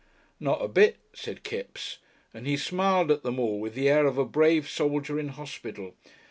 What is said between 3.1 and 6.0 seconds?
at them all with the air of a brave soldier in hospital.